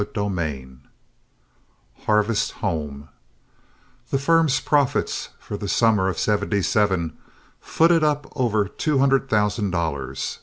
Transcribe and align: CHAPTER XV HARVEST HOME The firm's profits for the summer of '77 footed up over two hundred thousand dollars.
CHAPTER 0.03 0.29
XV 0.35 0.77
HARVEST 2.07 2.51
HOME 2.53 3.09
The 4.09 4.17
firm's 4.17 4.59
profits 4.59 5.29
for 5.37 5.57
the 5.57 5.69
summer 5.69 6.07
of 6.07 6.17
'77 6.17 7.15
footed 7.59 8.03
up 8.03 8.25
over 8.35 8.67
two 8.67 8.97
hundred 8.97 9.29
thousand 9.29 9.69
dollars. 9.69 10.39